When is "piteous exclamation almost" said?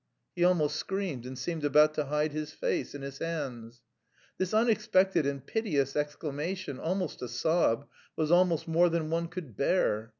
5.45-7.21